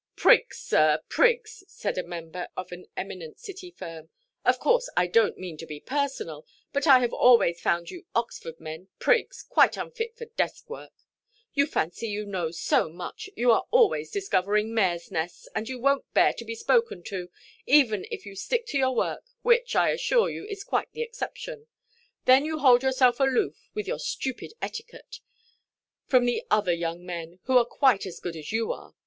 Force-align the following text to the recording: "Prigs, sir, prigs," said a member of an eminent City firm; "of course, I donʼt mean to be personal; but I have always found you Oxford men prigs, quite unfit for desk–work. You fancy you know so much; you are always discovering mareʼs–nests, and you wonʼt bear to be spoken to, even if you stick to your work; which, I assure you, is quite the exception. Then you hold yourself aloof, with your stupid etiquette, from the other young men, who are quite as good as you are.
"Prigs, 0.15 0.57
sir, 0.57 0.99
prigs," 1.09 1.63
said 1.67 1.95
a 1.95 2.01
member 2.03 2.47
of 2.57 2.71
an 2.71 2.87
eminent 2.97 3.37
City 3.39 3.69
firm; 3.69 4.09
"of 4.43 4.57
course, 4.57 4.89
I 4.97 5.07
donʼt 5.07 5.37
mean 5.37 5.57
to 5.57 5.67
be 5.67 5.79
personal; 5.79 6.43
but 6.73 6.87
I 6.87 7.01
have 7.01 7.13
always 7.13 7.61
found 7.61 7.91
you 7.91 8.05
Oxford 8.15 8.59
men 8.59 8.87
prigs, 8.97 9.43
quite 9.43 9.77
unfit 9.77 10.17
for 10.17 10.25
desk–work. 10.25 10.91
You 11.53 11.67
fancy 11.67 12.07
you 12.07 12.25
know 12.25 12.49
so 12.49 12.89
much; 12.89 13.29
you 13.35 13.51
are 13.51 13.67
always 13.69 14.09
discovering 14.09 14.69
mareʼs–nests, 14.69 15.47
and 15.53 15.69
you 15.69 15.79
wonʼt 15.79 16.05
bear 16.15 16.33
to 16.33 16.45
be 16.45 16.55
spoken 16.55 17.03
to, 17.03 17.29
even 17.67 18.07
if 18.09 18.25
you 18.25 18.35
stick 18.35 18.65
to 18.69 18.79
your 18.79 18.95
work; 18.95 19.23
which, 19.43 19.75
I 19.75 19.91
assure 19.91 20.31
you, 20.31 20.47
is 20.47 20.63
quite 20.63 20.91
the 20.93 21.03
exception. 21.03 21.67
Then 22.25 22.43
you 22.43 22.57
hold 22.57 22.81
yourself 22.81 23.19
aloof, 23.19 23.69
with 23.75 23.87
your 23.87 23.99
stupid 23.99 24.53
etiquette, 24.63 25.19
from 26.07 26.25
the 26.25 26.43
other 26.49 26.73
young 26.73 27.05
men, 27.05 27.37
who 27.43 27.55
are 27.59 27.65
quite 27.65 28.07
as 28.07 28.19
good 28.19 28.35
as 28.35 28.51
you 28.51 28.71
are. 28.71 28.95